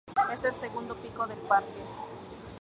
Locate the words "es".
0.33-0.43